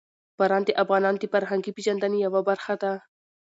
باران 0.39 0.63
د 0.65 0.69
افغانانو 0.83 1.21
د 1.21 1.25
فرهنګي 1.33 1.71
پیژندنې 1.77 2.17
یوه 2.25 2.41
برخه 2.49 2.73
ده. 2.81 2.93